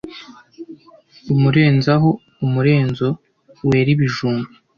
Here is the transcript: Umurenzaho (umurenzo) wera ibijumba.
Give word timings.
Umurenzaho 1.33 2.09
(umurenzo) 2.45 3.07
wera 3.67 3.89
ibijumba. 3.95 4.49